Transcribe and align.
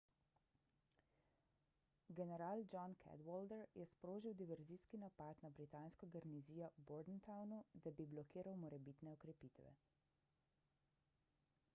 general 2.19 2.63
john 2.73 2.95
cadwalder 3.03 3.67
je 3.81 3.85
sprožil 3.91 4.33
diverzijski 4.39 5.01
napad 5.03 5.43
na 5.47 5.53
britansko 5.61 6.09
garnizijo 6.17 6.71
v 6.79 6.87
bordentownu 6.93 7.61
da 7.85 7.95
bi 8.01 8.09
blokiral 8.17 8.59
morebitne 8.65 9.15
okrepitve 9.19 9.75